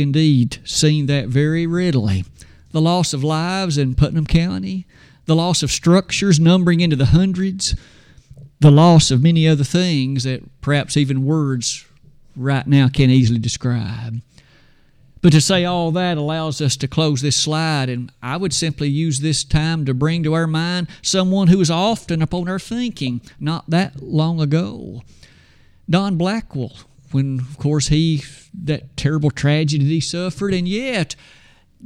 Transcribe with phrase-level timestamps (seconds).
[0.00, 2.24] indeed seen that very readily.
[2.72, 4.86] The loss of lives in Putnam County,
[5.26, 7.74] the loss of structures numbering into the hundreds,
[8.60, 11.86] the loss of many other things that perhaps even words
[12.36, 14.20] right now can't easily describe.
[15.22, 18.88] But to say all that allows us to close this slide, and I would simply
[18.88, 23.22] use this time to bring to our mind someone who was often upon our thinking
[23.40, 25.02] not that long ago.
[25.88, 26.72] Don Blackwell,
[27.14, 31.14] when, of course, he, that terrible tragedy he suffered, and yet,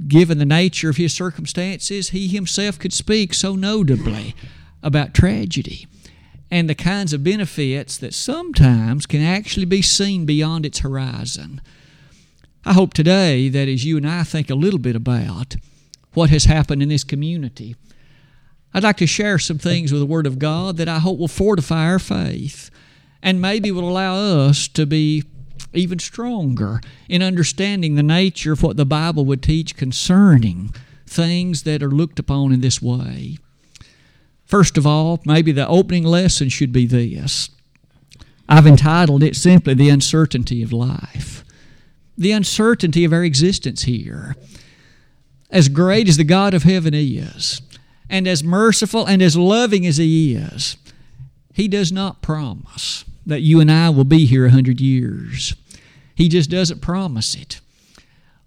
[0.09, 4.35] given the nature of his circumstances, he himself could speak so notably
[4.83, 5.87] about tragedy
[6.51, 11.61] and the kinds of benefits that sometimes can actually be seen beyond its horizon.
[12.65, 15.57] I hope today that as you and I think a little bit about
[16.15, 17.77] what has happened in this community,
[18.73, 21.29] I'd like to share some things with the Word of God that I hope will
[21.29, 22.71] fortify our faith
[23.23, 25.25] and maybe will allow us to be
[25.73, 30.75] even stronger in understanding the nature of what the Bible would teach concerning
[31.07, 33.39] things that are looked upon in this way.
[34.45, 37.51] First of all, maybe the opening lesson should be this.
[38.49, 41.45] I've entitled it simply The Uncertainty of Life
[42.19, 44.35] the uncertainty of our existence here.
[45.51, 47.63] As great as the God of heaven is,
[48.11, 50.77] and as merciful and as loving as He is,
[51.55, 55.55] He does not promise that you and I will be here a hundred years.
[56.15, 57.61] He just doesn't promise it.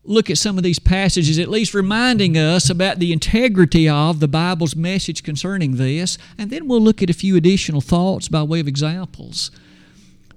[0.04, 4.28] Look at some of these passages, at least reminding us about the integrity of the
[4.28, 8.60] Bible's message concerning this, and then we'll look at a few additional thoughts by way
[8.60, 9.52] of examples.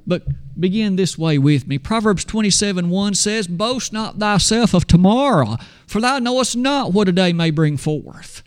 [0.06, 0.24] But
[0.60, 1.78] begin this way with me.
[1.78, 7.12] Proverbs 27 1 says, Boast not thyself of tomorrow, for thou knowest not what a
[7.12, 8.42] day may bring forth.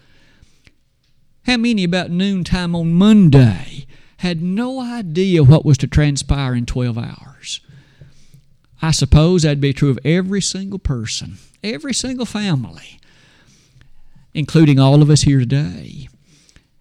[1.48, 3.88] How many about noontime on Monday
[4.18, 7.62] had no idea what was to transpire in 12 hours?
[8.82, 13.00] I suppose that'd be true of every single person, every single family,
[14.34, 16.10] including all of us here today.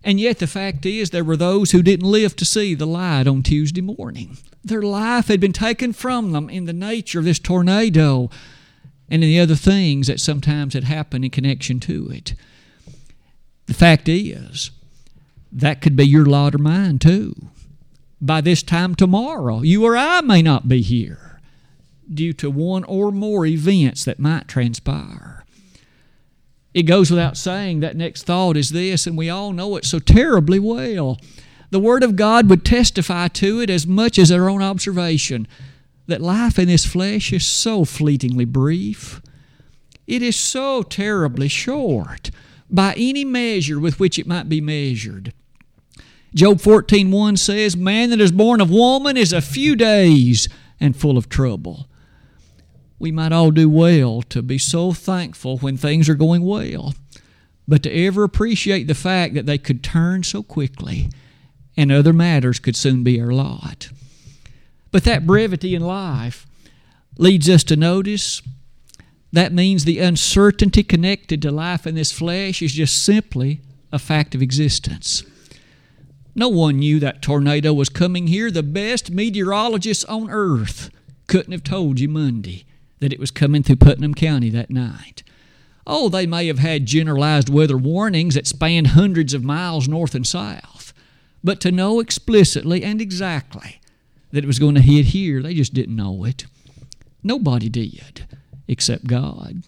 [0.04, 3.26] And yet, the fact is, there were those who didn't live to see the light
[3.26, 4.38] on Tuesday morning.
[4.62, 8.30] Their life had been taken from them in the nature of this tornado
[9.08, 12.34] and in the other things that sometimes had happened in connection to it.
[13.66, 14.70] The fact is,
[15.52, 17.34] that could be your lot or mine too.
[18.20, 21.40] By this time tomorrow, you or I may not be here
[22.12, 25.44] due to one or more events that might transpire.
[26.72, 29.98] It goes without saying that next thought is this, and we all know it so
[29.98, 31.18] terribly well.
[31.70, 35.48] The Word of God would testify to it as much as our own observation
[36.06, 39.20] that life in this flesh is so fleetingly brief.
[40.06, 42.30] It is so terribly short
[42.70, 45.32] by any measure with which it might be measured.
[46.34, 50.48] Job 14:1 says, "Man that is born of woman is a few days
[50.80, 51.88] and full of trouble."
[52.98, 56.94] we might all do well to be so thankful when things are going well,
[57.68, 61.10] but to ever appreciate the fact that they could turn so quickly
[61.76, 63.90] and other matters could soon be our lot.
[64.90, 66.46] But that brevity in life
[67.18, 68.40] leads us to notice
[69.36, 73.60] that means the uncertainty connected to life in this flesh is just simply
[73.92, 75.24] a fact of existence.
[76.34, 78.50] No one knew that tornado was coming here.
[78.50, 80.88] The best meteorologists on earth
[81.26, 82.64] couldn't have told you Monday
[83.00, 85.22] that it was coming through Putnam County that night.
[85.86, 90.26] Oh, they may have had generalized weather warnings that spanned hundreds of miles north and
[90.26, 90.94] south,
[91.44, 93.82] but to know explicitly and exactly
[94.30, 96.46] that it was going to hit here, they just didn't know it.
[97.22, 98.26] Nobody did
[98.68, 99.62] except God.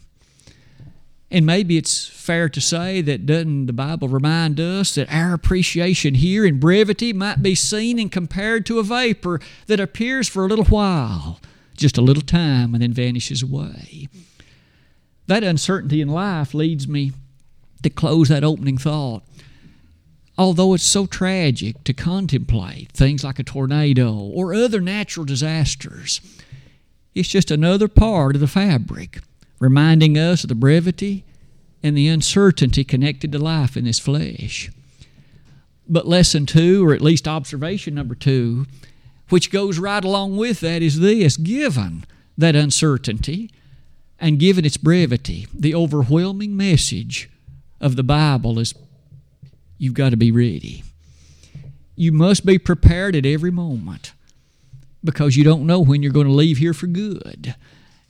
[1.31, 6.15] And maybe it's fair to say that doesn't the Bible remind us that our appreciation
[6.15, 10.49] here in brevity might be seen and compared to a vapor that appears for a
[10.49, 11.39] little while
[11.79, 14.09] just a little time and then vanishes away.
[15.27, 17.13] That uncertainty in life leads me
[17.83, 19.23] to close that opening thought.
[20.37, 26.21] Although it's so tragic to contemplate things like a tornado or other natural disasters,
[27.19, 29.19] it's just another part of the fabric,
[29.59, 31.25] reminding us of the brevity
[31.83, 34.71] and the uncertainty connected to life in this flesh.
[35.89, 38.67] But lesson two, or at least observation number two,
[39.31, 42.05] which goes right along with that is this given
[42.37, 43.51] that uncertainty
[44.21, 47.29] and given its brevity, the overwhelming message
[47.81, 48.75] of the Bible is
[49.77, 50.85] you've got to be ready.
[51.97, 54.13] You must be prepared at every moment
[55.03, 57.55] because you don't know when you're going to leave here for good.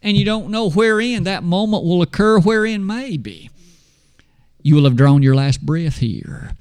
[0.03, 3.51] And you don't know wherein that moment will occur, wherein maybe
[4.63, 6.53] you will have drawn your last breath here.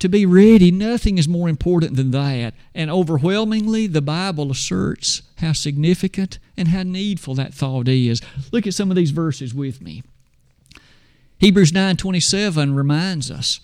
[0.00, 2.54] To be ready, nothing is more important than that.
[2.74, 8.22] And overwhelmingly, the Bible asserts how significant and how needful that thought is.
[8.50, 10.02] Look at some of these verses with me.
[11.38, 13.60] Hebrews 9:27 reminds us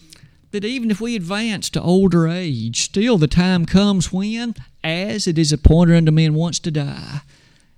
[0.50, 5.38] that even if we advance to older age, still the time comes when, as it
[5.38, 7.20] is appointed unto men once to die,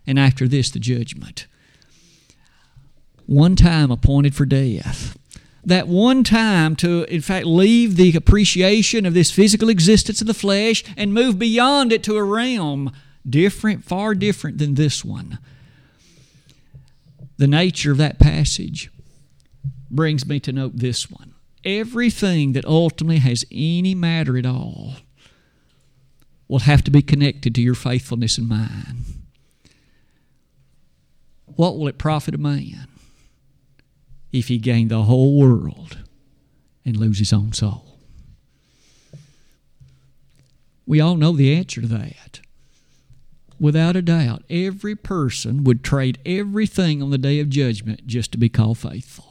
[0.06, 1.46] and after this the judgment.
[3.26, 5.18] One time appointed for death
[5.68, 10.32] that one time to, in fact, leave the appreciation of this physical existence of the
[10.32, 12.90] flesh and move beyond it to a realm
[13.28, 15.38] different, far different than this one.
[17.36, 18.90] The nature of that passage
[19.90, 21.34] brings me to note this one.
[21.64, 24.94] Everything that ultimately has any matter at all
[26.46, 29.04] will have to be connected to your faithfulness and mine.
[31.44, 32.88] What will it profit a man?
[34.32, 35.98] if he gained the whole world
[36.84, 37.98] and lose his own soul?
[40.86, 42.40] We all know the answer to that.
[43.60, 48.38] Without a doubt, every person would trade everything on the day of judgment just to
[48.38, 49.27] be called faithful.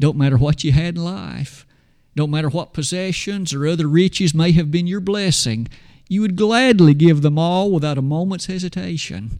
[0.00, 1.66] Don't matter what you had in life,
[2.14, 5.68] don't matter what possessions or other riches may have been your blessing,
[6.08, 9.38] you would gladly give them all without a moment's hesitation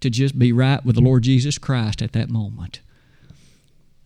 [0.00, 2.80] to just be right with the Lord Jesus Christ at that moment.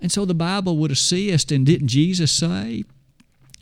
[0.00, 2.85] And so the Bible would assist, and didn't Jesus say?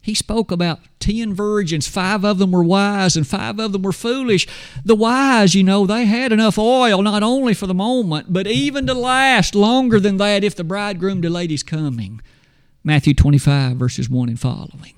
[0.01, 1.87] He spoke about ten virgins.
[1.87, 4.47] Five of them were wise and five of them were foolish.
[4.85, 8.87] The wise, you know, they had enough oil not only for the moment, but even
[8.87, 12.21] to last longer than that if the bridegroom delayed his coming.
[12.85, 14.95] Matthew 25, verses 1 and following.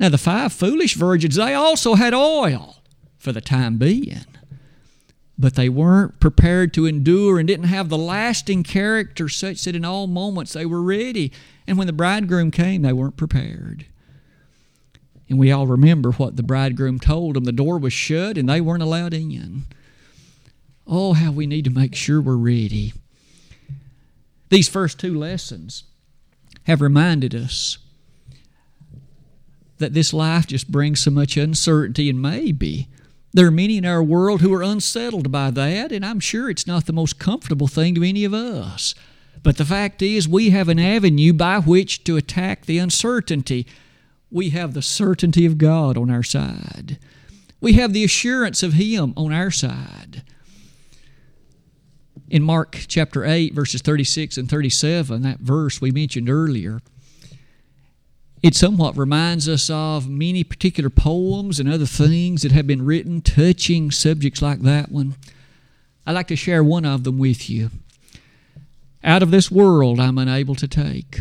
[0.00, 2.82] Now, the five foolish virgins, they also had oil
[3.18, 4.24] for the time being
[5.40, 9.86] but they weren't prepared to endure and didn't have the lasting character such that in
[9.86, 11.32] all moments they were ready.
[11.66, 13.86] And when the bridegroom came, they weren't prepared.
[15.30, 17.44] And we all remember what the bridegroom told them.
[17.44, 19.64] The door was shut and they weren't allowed in.
[20.86, 22.92] Oh, how we need to make sure we're ready.
[24.50, 25.84] These first two lessons
[26.64, 27.78] have reminded us
[29.78, 32.88] that this life just brings so much uncertainty and maybe
[33.32, 36.66] there are many in our world who are unsettled by that, and I'm sure it's
[36.66, 38.94] not the most comfortable thing to any of us.
[39.42, 43.66] But the fact is, we have an avenue by which to attack the uncertainty.
[44.30, 46.98] We have the certainty of God on our side,
[47.60, 50.22] we have the assurance of Him on our side.
[52.28, 56.80] In Mark chapter 8, verses 36 and 37, that verse we mentioned earlier,
[58.42, 63.20] it somewhat reminds us of many particular poems and other things that have been written
[63.20, 65.14] touching subjects like that one.
[66.06, 67.70] I'd like to share one of them with you.
[69.04, 71.20] Out of this world I'm unable to take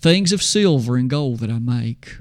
[0.00, 2.18] things of silver and gold that I make.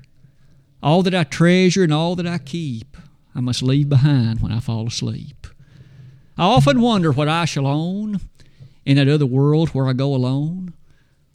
[0.82, 2.98] All that I treasure and all that I keep,
[3.36, 5.48] I must leave behind when I fall asleep.
[6.38, 8.22] I often wonder what I shall own
[8.86, 10.74] in that other world where I go alone.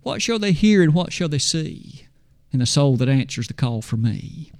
[0.02, 2.06] What shall they hear and what shall they see?
[2.52, 4.52] And the soul that answers the call for me.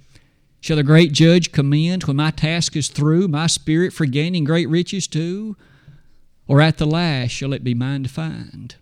[0.59, 4.69] Shall the great judge commend when my task is through, my spirit for gaining great
[4.69, 5.55] riches too?
[6.47, 8.75] Or at the last shall it be mine to find?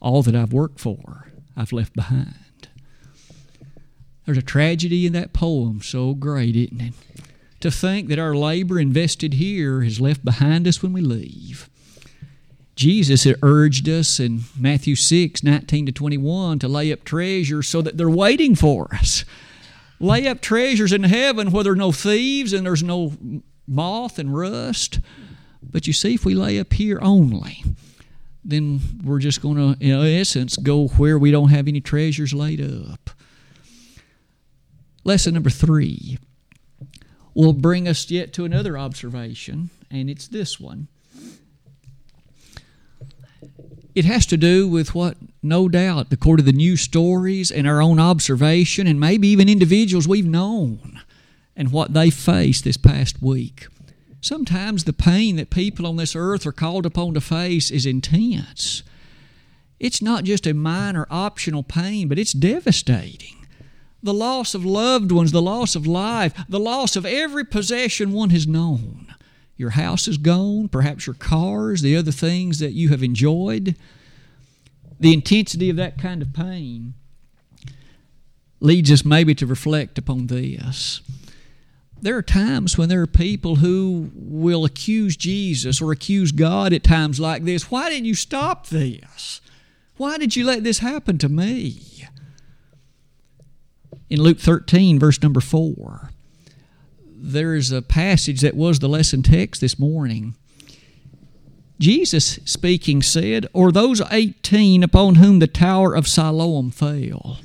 [0.00, 2.68] All that I've worked for, I've left behind.
[4.24, 6.94] There's a tragedy in that poem so great, isn't it?
[7.60, 11.68] To think that our labor invested here is left behind us when we leave.
[12.80, 17.82] Jesus had urged us in Matthew 6 19 to 21 to lay up treasures so
[17.82, 19.26] that they're waiting for us.
[19.98, 23.12] Lay up treasures in heaven where there are no thieves and there's no
[23.66, 24.98] moth and rust.
[25.62, 27.62] But you see, if we lay up here only,
[28.42, 32.62] then we're just going to, in essence, go where we don't have any treasures laid
[32.62, 33.10] up.
[35.04, 36.18] Lesson number three
[37.34, 40.88] will bring us yet to another observation, and it's this one
[44.00, 47.82] it has to do with what, no doubt, according to the news stories and our
[47.82, 51.02] own observation, and maybe even individuals we've known
[51.54, 53.66] and what they faced this past week.
[54.22, 58.82] Sometimes the pain that people on this earth are called upon to face is intense.
[59.78, 63.46] It's not just a minor optional pain, but it's devastating.
[64.02, 68.30] The loss of loved ones, the loss of life, the loss of every possession one
[68.30, 69.14] has known.
[69.60, 73.76] Your house is gone, perhaps your cars, the other things that you have enjoyed.
[74.98, 76.94] The intensity of that kind of pain
[78.60, 81.02] leads us maybe to reflect upon this.
[82.00, 86.82] There are times when there are people who will accuse Jesus or accuse God at
[86.82, 87.70] times like this.
[87.70, 89.42] Why didn't you stop this?
[89.98, 92.06] Why did you let this happen to me?
[94.08, 96.12] In Luke 13, verse number 4,
[97.22, 100.34] there is a passage that was the lesson text this morning.
[101.78, 107.38] Jesus speaking said, Or those eighteen upon whom the tower of Siloam fell,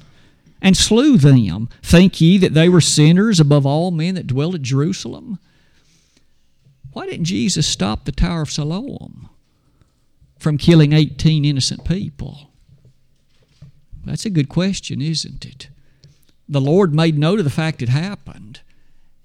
[0.62, 4.62] and slew them, think ye that they were sinners above all men that dwell at
[4.62, 5.39] Jerusalem?
[6.91, 9.29] Why didn't Jesus stop the tower of Siloam
[10.39, 12.51] from killing 18 innocent people?
[14.05, 15.70] That's a good question, isn't it?
[16.48, 18.62] The Lord made note of the fact it happened,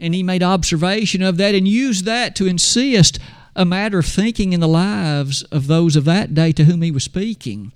[0.01, 3.19] and He made observation of that and used that to insist
[3.55, 6.91] a matter of thinking in the lives of those of that day to whom he
[6.91, 7.73] was speaking.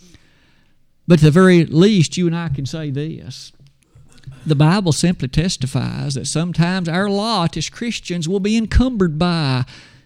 [1.06, 3.52] But at the very least, you and I can say this.
[4.46, 9.64] The Bible simply testifies that sometimes our lot as Christians will be encumbered by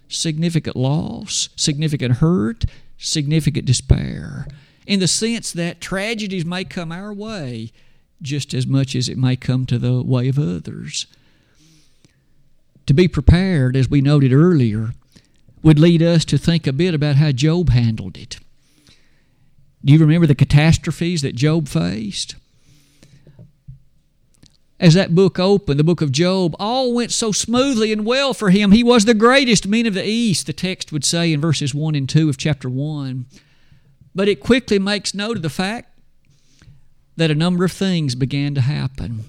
[0.08, 2.64] significant loss, significant hurt,
[2.96, 4.46] significant despair,
[4.86, 7.70] in the sense that tragedies may come our way
[8.20, 11.06] just as much as it may come to the way of others.
[12.88, 14.94] To be prepared, as we noted earlier,
[15.62, 18.38] would lead us to think a bit about how Job handled it.
[19.84, 22.36] Do you remember the catastrophes that Job faced?
[24.80, 28.48] As that book opened, the book of Job, all went so smoothly and well for
[28.48, 28.72] him.
[28.72, 31.94] He was the greatest man of the East, the text would say in verses 1
[31.94, 33.26] and 2 of chapter 1.
[34.14, 35.92] But it quickly makes note of the fact
[37.18, 39.26] that a number of things began to happen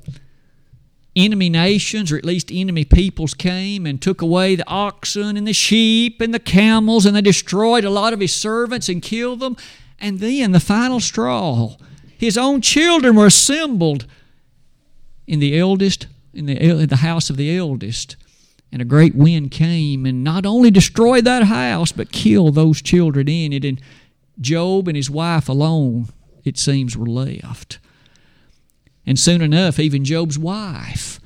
[1.16, 5.54] enemy nations, or at least enemy peoples, came and took away the oxen and the
[5.54, 9.58] sheep and the camels, and they destroyed a lot of his servants and killed them.
[10.00, 11.76] And then the final straw,
[12.18, 14.06] his own children were assembled
[15.28, 18.16] in the eldest, in the, in the house of the eldest.
[18.72, 23.28] And a great wind came and not only destroyed that house, but killed those children
[23.28, 23.66] in it.
[23.66, 23.82] And
[24.40, 26.10] Job and his wife alone,
[26.44, 27.80] it seems, were left.
[29.06, 31.20] And soon enough, even Job's wife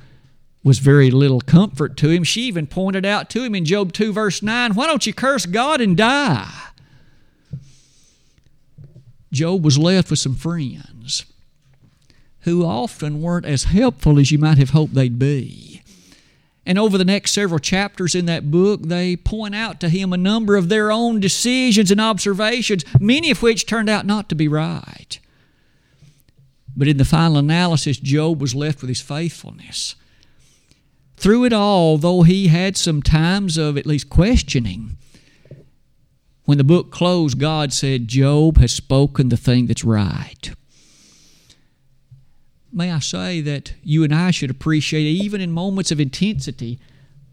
[0.62, 2.24] was very little comfort to him.
[2.24, 5.44] She even pointed out to him in Job 2, verse 9, Why don't you curse
[5.46, 6.50] God and die?
[9.30, 11.26] Job was left with some friends
[12.40, 15.82] who often weren't as helpful as you might have hoped they'd be.
[16.66, 20.18] And over the next several chapters in that book, they point out to him a
[20.18, 24.48] number of their own decisions and observations, many of which turned out not to be
[24.48, 25.18] right.
[26.76, 29.94] But in the final analysis, Job was left with his faithfulness.
[31.16, 34.96] Through it all, though he had some times of at least questioning,
[36.44, 40.50] when the book closed, God said, Job has spoken the thing that's right.
[42.72, 46.80] May I say that you and I should appreciate, even in moments of intensity,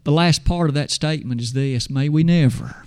[0.04, 2.84] the last part of that statement is this May we never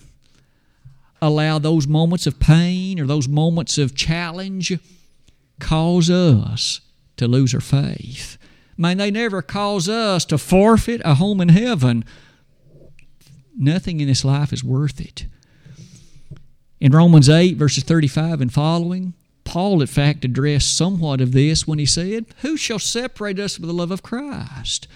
[1.22, 4.78] allow those moments of pain or those moments of challenge
[5.60, 6.82] cause us
[7.18, 8.38] to lose our faith.
[8.78, 12.04] May they never cause us to forfeit a home in heaven.
[13.58, 15.28] Nothing in this life is worth it.
[16.80, 19.14] In Romans 8, verses 35 and following,
[19.46, 23.68] Paul, in fact, addressed somewhat of this when he said, Who shall separate us from
[23.68, 24.88] the love of Christ?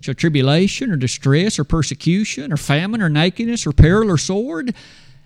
[0.00, 4.74] Shall tribulation or distress or persecution or famine or nakedness or peril or sword?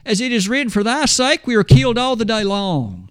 [0.04, 3.10] As it is written, For thy sake we are killed all the day long.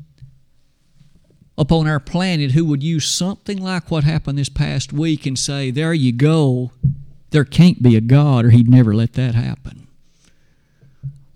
[1.57, 5.71] upon our planet who would use something like what happened this past week and say,
[5.71, 6.71] There you go,
[7.31, 9.87] there can't be a God, or He'd never let that happen.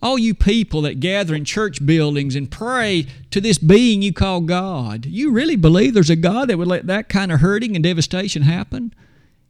[0.01, 4.41] All you people that gather in church buildings and pray to this being you call
[4.41, 7.83] God, you really believe there's a God that would let that kind of hurting and
[7.83, 8.93] devastation happen?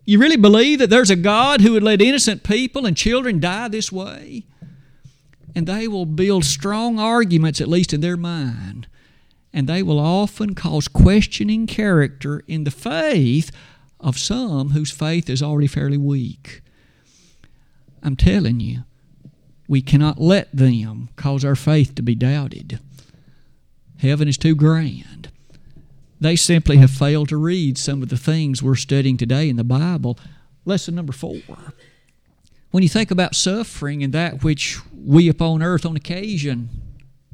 [0.06, 3.68] You really believe that there's a God who would let innocent people and children die
[3.68, 4.46] this way?
[5.56, 8.88] And they will build strong arguments, at least in their mind,
[9.56, 13.52] and they will often cause questioning character in the faith
[14.02, 16.62] of some whose faith is already fairly weak.
[18.04, 18.84] I'm telling you,
[19.70, 22.82] we cannot let them cause our faith to be doubted.
[24.00, 25.32] Heaven is too grand.
[26.20, 29.64] They simply have failed to read some of the things we're studying today in the
[29.64, 30.20] Bible.
[30.66, 31.40] Lesson number four.
[32.72, 36.70] When you think about suffering and that which we upon earth on occasion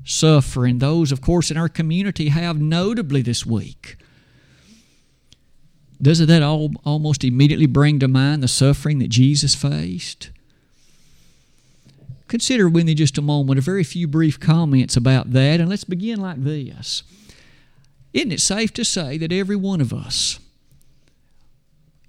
[0.03, 0.79] suffering.
[0.79, 3.98] Those, of course, in our community have notably this week.
[6.01, 10.31] Doesn't that all, almost immediately bring to mind the suffering that Jesus faced?
[12.27, 15.84] Consider with me just a moment a very few brief comments about that, and let's
[15.84, 17.03] begin like this.
[18.13, 20.39] Isn't it safe to say that every one of us,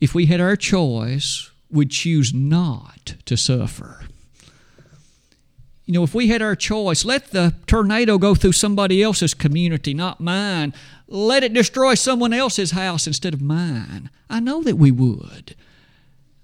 [0.01, 4.05] if we had our choice, would choose not to suffer?
[5.93, 9.93] You know, if we had our choice, let the tornado go through somebody else's community,
[9.93, 10.73] not mine.
[11.07, 14.09] Let it destroy someone else's house instead of mine.
[14.31, 15.55] I know that we would.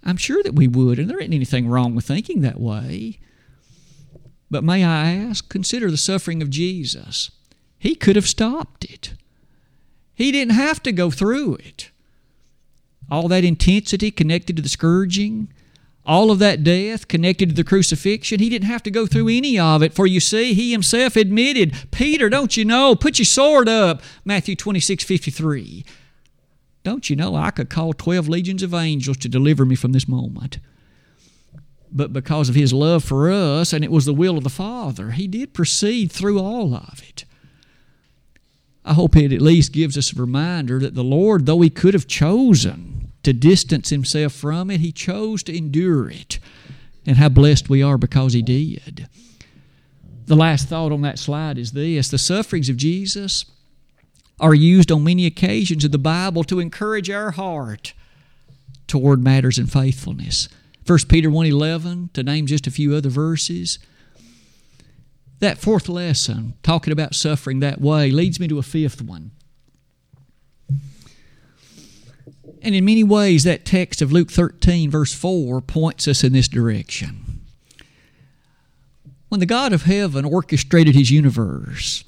[0.04, 3.20] I'm sure that we would, and there isn't anything wrong with thinking that way.
[4.50, 7.30] But may I ask, consider the suffering of Jesus.
[7.78, 9.14] He could have stopped it.
[10.14, 11.90] He didn't have to go through it.
[13.10, 15.48] All that intensity connected to the scourging,
[16.08, 19.58] all of that death connected to the crucifixion, he didn't have to go through any
[19.58, 19.92] of it.
[19.92, 24.56] For you see, he himself admitted, Peter, don't you know, put your sword up, Matthew
[24.56, 25.84] 26 53.
[26.82, 30.08] Don't you know, I could call 12 legions of angels to deliver me from this
[30.08, 30.58] moment.
[31.92, 35.10] But because of his love for us, and it was the will of the Father,
[35.10, 37.26] he did proceed through all of it.
[38.82, 41.92] I hope it at least gives us a reminder that the Lord, though he could
[41.92, 44.80] have chosen to distance himself from it.
[44.80, 46.38] He chose to endure it.
[47.06, 49.08] And how blessed we are because he did.
[50.26, 53.46] The last thought on that slide is this the sufferings of Jesus
[54.38, 57.94] are used on many occasions in the Bible to encourage our heart
[58.86, 60.48] toward matters in faithfulness.
[60.86, 63.78] 1 Peter 1:11 to name just a few other verses.
[65.40, 69.30] That fourth lesson talking about suffering that way leads me to a fifth one.
[72.62, 76.48] And in many ways, that text of Luke 13, verse 4, points us in this
[76.48, 77.40] direction.
[79.28, 82.04] When the God of heaven orchestrated his universe,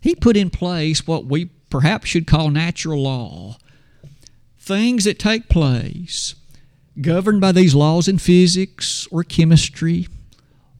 [0.00, 3.56] he put in place what we perhaps should call natural law.
[4.58, 6.34] Things that take place
[7.00, 10.08] governed by these laws in physics or chemistry,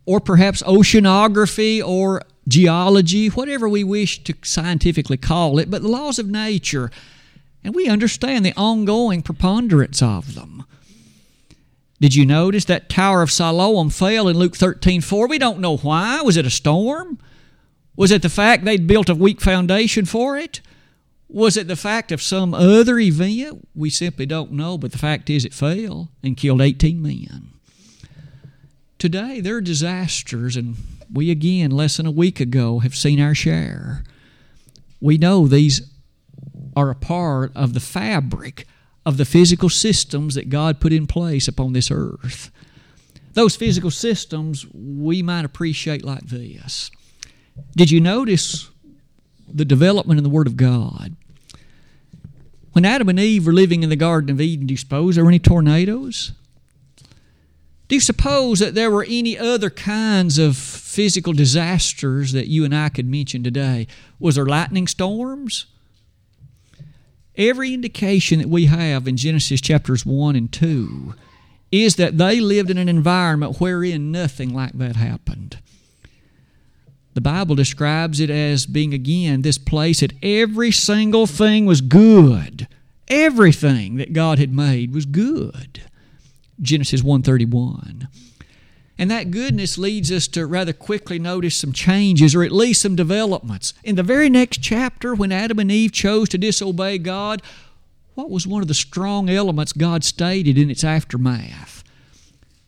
[0.04, 6.18] or perhaps oceanography or geology, whatever we wish to scientifically call it, but the laws
[6.18, 6.90] of nature
[7.64, 10.64] and we understand the ongoing preponderance of them.
[12.00, 15.28] Did you notice that Tower of Siloam fell in Luke 13 4?
[15.28, 16.20] We don't know why.
[16.22, 17.18] Was it a storm?
[17.94, 20.60] Was it the fact they'd built a weak foundation for it?
[21.28, 23.68] Was it the fact of some other event?
[23.74, 27.52] We simply don't know, but the fact is it fell and killed 18 men.
[28.98, 30.76] Today, there are disasters, and
[31.12, 34.02] we again, less than a week ago, have seen our share.
[35.00, 35.91] We know these
[36.74, 38.66] are a part of the fabric
[39.04, 42.50] of the physical systems that God put in place upon this earth.
[43.34, 46.90] Those physical systems we might appreciate like this.
[47.76, 48.70] Did you notice
[49.52, 51.16] the development in the Word of God?
[52.72, 55.24] When Adam and Eve were living in the Garden of Eden, do you suppose there
[55.24, 56.32] were any tornadoes?
[57.88, 62.74] Do you suppose that there were any other kinds of physical disasters that you and
[62.74, 63.86] I could mention today?
[64.18, 65.66] Was there lightning storms?
[67.36, 71.14] Every indication that we have in Genesis chapters 1 and 2
[71.70, 75.58] is that they lived in an environment wherein nothing like that happened.
[77.14, 82.68] The Bible describes it as being, again, this place that every single thing was good.
[83.08, 85.82] Everything that God had made was good.
[86.60, 88.08] Genesis 131.
[89.02, 92.94] And that goodness leads us to rather quickly notice some changes or at least some
[92.94, 93.74] developments.
[93.82, 97.42] In the very next chapter, when Adam and Eve chose to disobey God,
[98.14, 101.82] what was one of the strong elements God stated in its aftermath?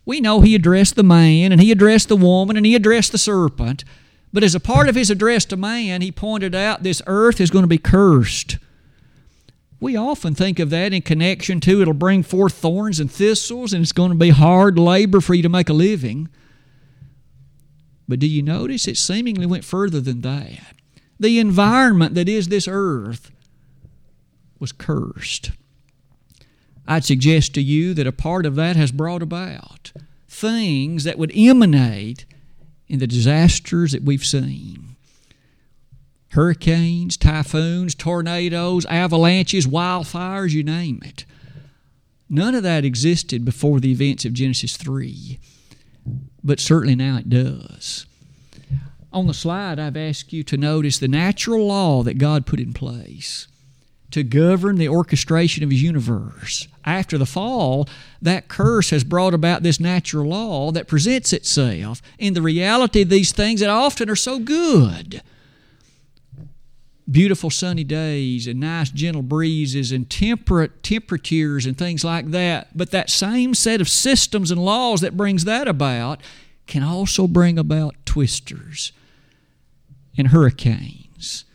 [0.03, 3.17] We know He addressed the man, and He addressed the woman, and He addressed the
[3.17, 3.85] serpent.
[4.33, 7.49] But as a part of His address to man, He pointed out this earth is
[7.49, 8.57] going to be cursed.
[9.85, 13.83] We often think of that in connection to it'll bring forth thorns and thistles and
[13.83, 16.27] it's going to be hard labor for you to make a living.
[18.07, 20.73] But do you notice it seemingly went further than that?
[21.19, 23.29] The environment that is this earth
[24.57, 25.51] was cursed.
[26.87, 29.91] I'd suggest to you that a part of that has brought about
[30.27, 32.25] things that would emanate
[32.87, 34.94] in the disasters that we've seen
[36.35, 41.23] hurricanes, typhoons, tornadoes, avalanches, wildfires, you name it.
[42.29, 45.39] None of that existed before the events of Genesis 3,
[46.43, 48.05] but certainly now it does.
[49.13, 52.73] On the slide, I've asked you to notice the natural law that God put in
[52.73, 53.47] place
[54.11, 56.67] to govern the orchestration of His universe.
[56.83, 57.87] After the fall,
[58.21, 63.09] that curse has brought about this natural law that presents itself in the reality of
[63.09, 65.21] these things that often are so good
[67.09, 72.75] beautiful sunny days and nice gentle breezes and temperate temperatures and things like that.
[72.75, 76.21] But that same set of systems and laws that brings that about
[76.67, 78.91] can also bring about twisters
[80.17, 81.45] and hurricanes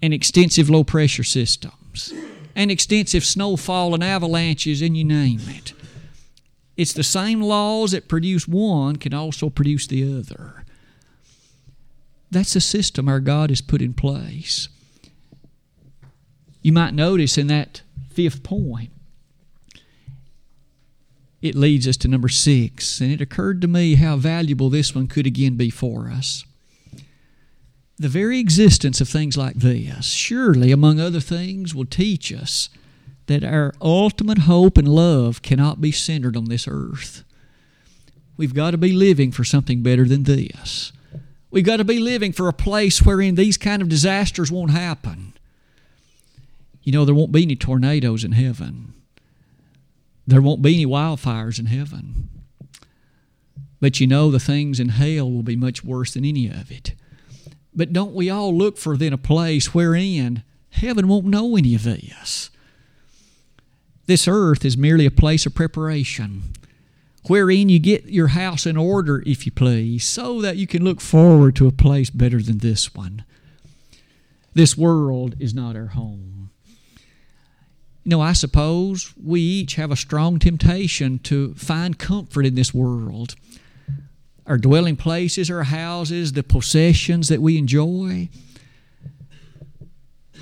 [0.00, 2.14] and extensive low pressure systems
[2.54, 5.74] and extensive snowfall and avalanches, and you name it.
[6.76, 10.64] It's the same laws that produce one can also produce the other.
[12.30, 14.68] That's the system our God has put in place.
[16.62, 18.90] You might notice in that fifth point,
[21.40, 25.06] it leads us to number six, and it occurred to me how valuable this one
[25.06, 26.44] could again be for us.
[27.96, 32.68] The very existence of things like this, surely, among other things, will teach us
[33.26, 37.24] that our ultimate hope and love cannot be centered on this earth.
[38.36, 40.92] We've got to be living for something better than this.
[41.50, 45.34] We've got to be living for a place wherein these kind of disasters won't happen.
[46.88, 48.94] You know, there won't be any tornadoes in heaven.
[50.26, 52.30] There won't be any wildfires in heaven.
[53.78, 56.94] But you know, the things in hell will be much worse than any of it.
[57.74, 61.82] But don't we all look for then a place wherein heaven won't know any of
[61.82, 62.48] this?
[64.06, 66.54] This earth is merely a place of preparation
[67.26, 71.02] wherein you get your house in order, if you please, so that you can look
[71.02, 73.26] forward to a place better than this one.
[74.54, 76.37] This world is not our home.
[78.08, 82.72] You know, I suppose we each have a strong temptation to find comfort in this
[82.72, 83.34] world.
[84.46, 88.30] Our dwelling places, our houses, the possessions that we enjoy.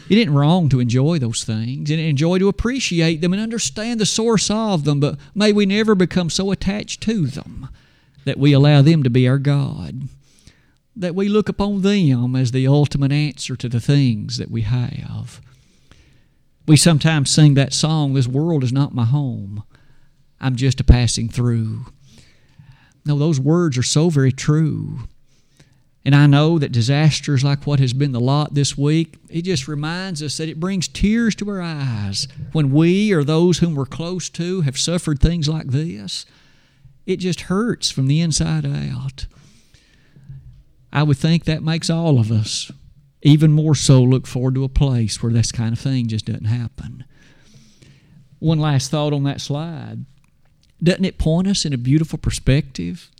[0.08, 4.06] It isn't wrong to enjoy those things and enjoy to appreciate them and understand the
[4.06, 7.68] source of them, but may we never become so attached to them
[8.24, 10.02] that we allow them to be our God,
[10.94, 15.40] that we look upon them as the ultimate answer to the things that we have.
[16.66, 19.62] We sometimes sing that song, This world is not my home,
[20.40, 21.86] I'm just a passing through.
[23.04, 25.00] No, those words are so very true.
[26.04, 29.66] And I know that disasters like what has been the lot this week, it just
[29.66, 33.86] reminds us that it brings tears to our eyes when we or those whom we're
[33.86, 36.24] close to have suffered things like this.
[37.06, 39.26] It just hurts from the inside out.
[40.92, 42.70] I would think that makes all of us
[43.26, 46.44] even more so look forward to a place where this kind of thing just doesn't
[46.44, 47.04] happen.
[48.38, 50.04] One last thought on that slide.
[50.80, 53.10] Doesn't it point us in a beautiful perspective?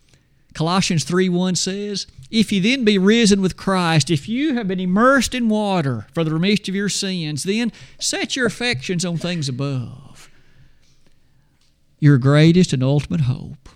[0.55, 4.79] Colossians 3 1 says, If you then be risen with Christ, if you have been
[4.79, 9.49] immersed in water for the remission of your sins, then set your affections on things
[9.49, 10.31] above.
[11.99, 13.69] Your greatest and ultimate hope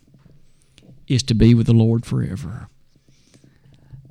[1.08, 2.68] is to be with the Lord forever.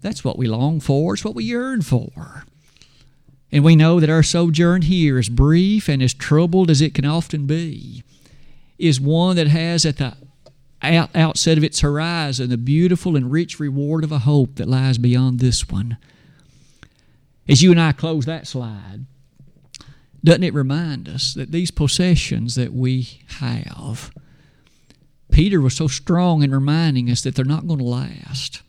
[0.01, 2.45] That's what we long for, it's what we yearn for.
[3.51, 7.05] And we know that our sojourn here, as brief and as troubled as it can
[7.05, 8.03] often be,
[8.77, 10.15] is one that has at the
[10.81, 14.97] out, outset of its horizon the beautiful and rich reward of a hope that lies
[14.97, 15.97] beyond this one.
[17.47, 19.05] As you and I close that slide,
[20.23, 24.11] doesn't it remind us that these possessions that we have,
[25.31, 28.61] Peter was so strong in reminding us that they're not going to last.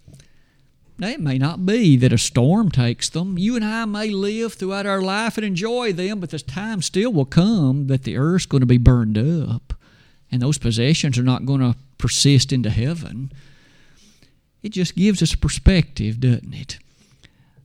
[1.01, 3.39] Now, it may not be that a storm takes them.
[3.39, 7.11] You and I may live throughout our life and enjoy them, but the time still
[7.11, 9.73] will come that the earth's going to be burned up
[10.31, 13.33] and those possessions are not going to persist into heaven.
[14.63, 16.79] It just gives us perspective, doesn't it?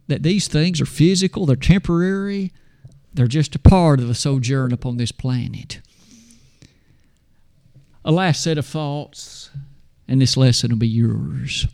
[0.07, 2.51] That these things are physical, they're temporary,
[3.13, 5.81] they're just a part of the sojourn upon this planet.
[8.03, 9.49] A last set of thoughts,
[10.07, 11.67] and this lesson will be yours.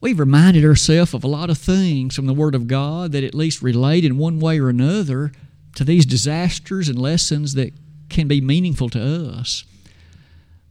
[0.00, 3.34] We've reminded ourselves of a lot of things from the Word of God that at
[3.34, 5.30] least relate in one way or another
[5.74, 7.74] to these disasters and lessons that
[8.08, 9.64] can be meaningful to us.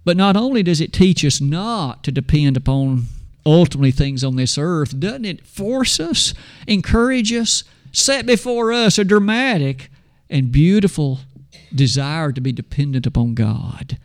[0.04, 3.06] But not only does it teach us not to depend upon
[3.46, 6.34] ultimately things on this earth, doesn't it force us,
[6.68, 9.92] encourage us, set before us a dramatic
[10.30, 11.20] and beautiful
[11.74, 14.00] desire to be dependent upon God?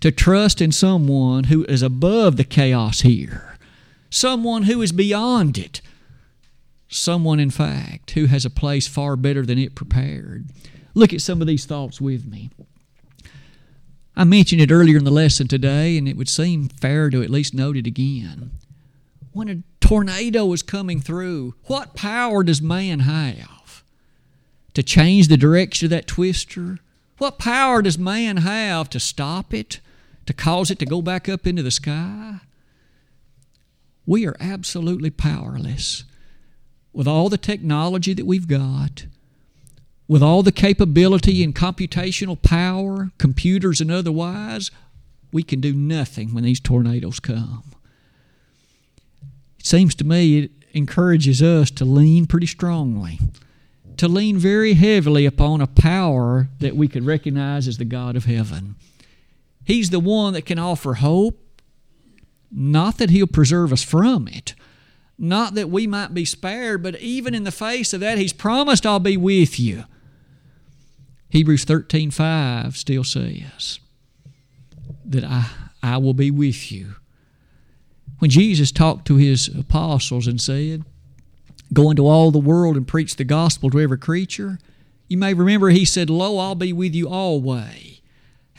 [0.00, 3.49] To trust in someone who is above the chaos here,
[4.10, 5.80] someone who is beyond it,
[6.88, 10.46] someone, in fact, who has a place far better than it prepared.
[10.94, 12.50] Look at some of these thoughts with me.
[14.16, 17.30] I mentioned it earlier in the lesson today, and it would seem fair to at
[17.30, 18.50] least note it again.
[19.32, 23.84] When a tornado is coming through, what power does man have
[24.74, 26.78] to change the direction of that twister?
[27.18, 29.80] What power does man have to stop it,
[30.26, 32.40] to cause it to go back up into the sky?
[34.10, 36.02] We are absolutely powerless.
[36.92, 39.06] With all the technology that we've got,
[40.08, 44.72] with all the capability and computational power, computers and otherwise,
[45.30, 47.62] we can do nothing when these tornadoes come.
[49.60, 53.20] It seems to me it encourages us to lean pretty strongly,
[53.96, 58.24] to lean very heavily upon a power that we could recognize as the God of
[58.24, 58.74] heaven.
[59.62, 61.38] He's the one that can offer hope,
[62.50, 64.54] not that He'll preserve us from it,
[65.18, 68.86] not that we might be spared, but even in the face of that, He's promised,
[68.86, 69.84] I'll be with you.
[71.30, 73.78] Hebrews 13 5 still says
[75.04, 75.46] that I,
[75.82, 76.96] I will be with you.
[78.18, 80.84] When Jesus talked to his apostles and said,
[81.72, 84.58] Go into all the world and preach the gospel to every creature,
[85.08, 87.89] you may remember he said, Lo, I'll be with you always.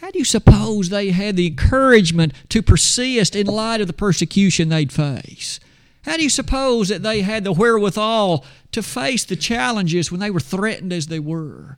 [0.02, 4.70] How do you suppose they had the encouragement to persist in light of the persecution
[4.70, 5.60] they'd face?
[6.06, 10.32] How do you suppose that they had the wherewithal to face the challenges when they
[10.32, 11.78] were threatened as they were?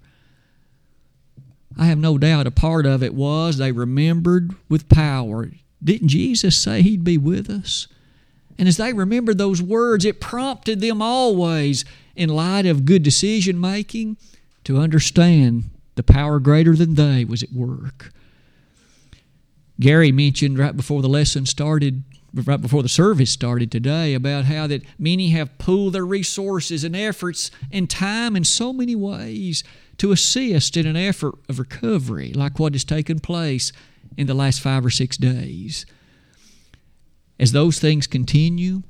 [1.78, 5.52] I have no doubt a part of it was they remembered with power.
[5.84, 7.90] Didn't Jesus say He'd be with us?
[8.58, 11.84] And as they remembered those words, it prompted them always,
[12.16, 14.16] in light of good decision making,
[14.64, 18.12] to understand the power greater than they was at work.
[19.80, 22.04] Gary mentioned right before the lesson started,
[22.34, 26.96] right before the service started today, about how that many have pooled their resources and
[26.96, 29.64] efforts and time in so many ways
[29.98, 33.72] to assist in an effort of recovery like what has taken place
[34.18, 35.86] in the last five or six days.
[37.40, 38.84] As those things continue,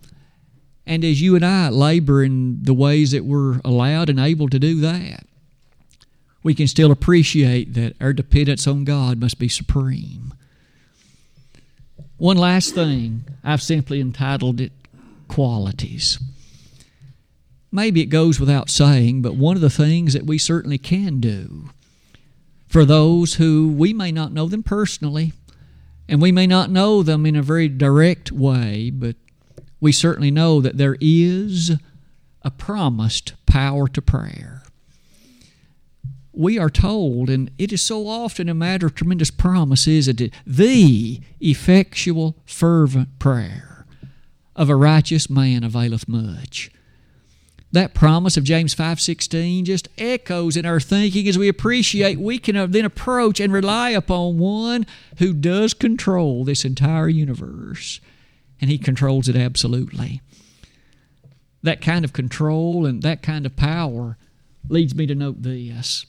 [0.86, 4.60] and as you and I labor in the ways that we're allowed and able to
[4.60, 5.26] do that,
[6.44, 10.34] we can still appreciate that our dependence on God must be supreme.
[12.18, 14.72] One last thing, I've simply entitled it
[15.28, 16.20] Qualities.
[17.72, 21.70] Maybe it goes without saying, but one of the things that we certainly can do
[22.68, 25.34] for those who we may not know them personally,
[26.08, 29.16] and we may not know them in a very direct way, but
[29.80, 31.72] we certainly know that there is
[32.44, 34.63] a promised power to prayer.
[36.34, 40.34] We are told, and it is so often a matter of tremendous promise, is it?
[40.46, 43.86] The effectual, fervent prayer
[44.56, 46.72] of a righteous man availeth much
[47.74, 52.72] that promise of James 5:16 just echoes in our thinking as we appreciate we can
[52.72, 54.86] then approach and rely upon one
[55.18, 58.00] who does control this entire universe
[58.62, 60.22] and he controls it absolutely.
[61.64, 64.18] That kind of control and that kind of power
[64.70, 66.06] leads me to note this.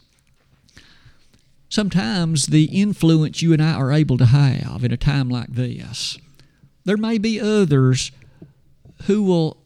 [1.74, 6.16] Sometimes the influence you and I are able to have in a time like this,
[6.84, 8.12] there may be others
[9.06, 9.56] who will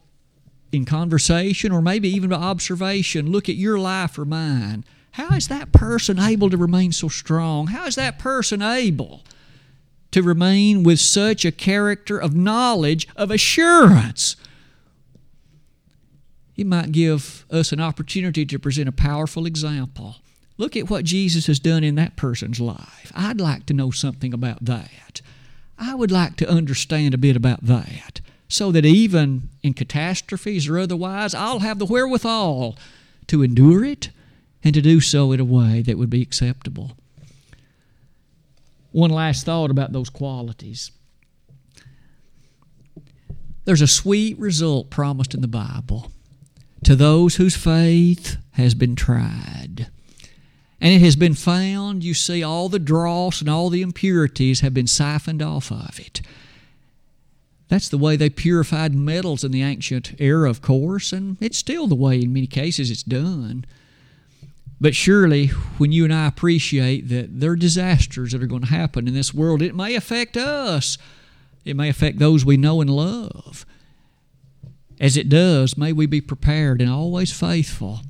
[0.73, 4.87] in conversation or maybe even by observation, look at your life or mine.
[5.11, 7.67] How is that person able to remain so strong?
[7.67, 9.23] How is that person able
[10.11, 14.35] to remain with such a character of knowledge, of assurance?
[16.57, 20.17] It might give us an opportunity to present a powerful example.
[20.59, 23.13] Look at what Jesus has done in that person's life.
[23.15, 25.23] I'd like to know something about that.
[25.79, 30.79] I would like to understand a bit about that so that even in catastrophes or
[30.79, 32.77] otherwise, I'll have the wherewithal
[33.29, 34.11] to endure it
[34.65, 36.97] and to do so in a way that would be acceptable.
[38.91, 40.91] One last thought about those qualities.
[43.65, 46.11] There's a sweet result promised in the Bible
[46.85, 49.89] to those whose faith has been tried.
[50.81, 54.75] And it has been found, you see, all the dross and all the impurities have
[54.75, 56.21] been siphoned off of it.
[57.69, 61.87] That's the way they purified metals in the ancient era, of course, and it's still
[61.87, 63.67] the way in many cases it's done.
[64.81, 68.69] But surely, when you and I appreciate that there are disasters that are going to
[68.69, 70.97] happen in this world, it may affect us.
[71.65, 73.67] It may affect those we know and love.
[75.01, 78.01] As it does, may we be prepared and always faithful,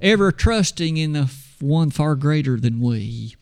[0.00, 1.26] ever trusting in the
[1.60, 3.36] one far greater than we.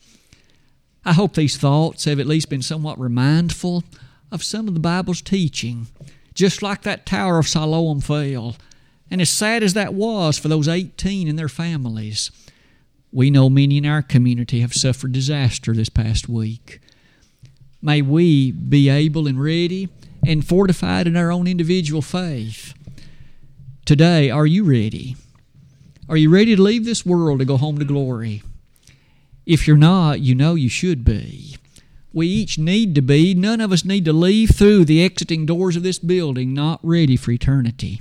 [1.05, 3.85] I hope these thoughts have at least been somewhat remindful
[4.33, 5.89] of some of the Bible's teaching,
[6.33, 8.57] just like that Tower of Siloam fell.
[9.11, 12.31] And as sad as that was for those 18 and their families,
[13.13, 16.81] we know many in our community have suffered disaster this past week.
[17.81, 19.91] May we be able and ready
[20.27, 22.75] and fortified in our own individual faith.
[23.85, 25.17] Today, are you ready?
[26.09, 28.43] Are you ready to leave this world to go home to glory?
[29.47, 31.57] If you're not, you know you should be
[32.15, 33.35] we each need to be.
[33.35, 37.17] None of us need to leave through the exiting doors of this building not ready
[37.17, 38.01] for eternity.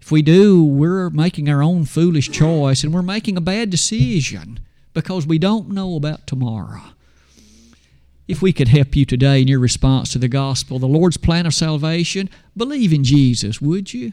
[0.00, 4.60] If we do, we're making our own foolish choice and we're making a bad decision
[4.94, 6.82] because we don't know about tomorrow.
[8.28, 11.44] if we could help you today in your response to the gospel, the Lord's plan
[11.44, 14.12] of salvation, believe in Jesus, would you?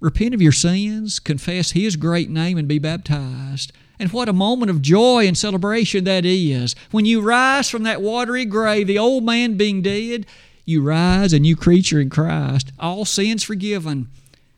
[0.00, 3.72] Repent of your sins, confess His great name, and be baptized.
[3.98, 6.76] And what a moment of joy and celebration that is.
[6.92, 10.26] When you rise from that watery grave, the old man being dead,
[10.64, 14.08] you rise a new creature in Christ, all sins forgiven.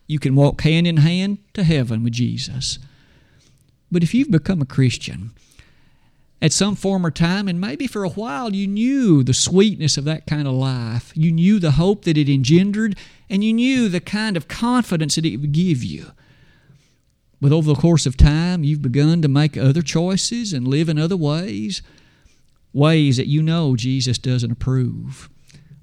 [0.06, 2.78] You can walk hand in hand to heaven with Jesus.
[3.90, 5.30] But if you've become a Christian,
[6.42, 10.26] at some former time, and maybe for a while, you knew the sweetness of that
[10.26, 11.12] kind of life.
[11.14, 12.96] You knew the hope that it engendered,
[13.28, 16.12] and you knew the kind of confidence that it would give you.
[17.40, 20.98] But over the course of time, you've begun to make other choices and live in
[20.98, 21.82] other ways,
[22.72, 25.28] ways that you know Jesus doesn't approve,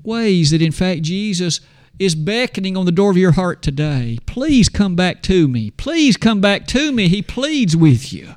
[0.04, 1.60] ways that, in fact, Jesus
[2.00, 4.20] is beckoning on the door of your heart today.
[4.26, 5.72] Please come back to me.
[5.72, 7.08] Please come back to me.
[7.08, 8.36] He pleads with you.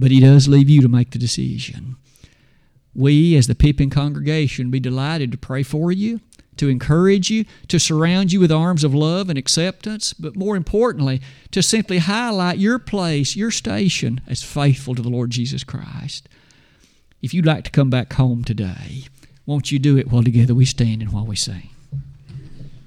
[0.00, 1.96] But He does leave you to make the decision.
[2.94, 6.20] We, as the Pippin congregation, be delighted to pray for you
[6.60, 11.18] to encourage you, to surround you with arms of love and acceptance, but more importantly,
[11.50, 16.28] to simply highlight your place, your station as faithful to the Lord Jesus Christ.
[17.22, 19.04] If you'd like to come back home today,
[19.46, 21.70] won't you do it while together we stand and while we sing?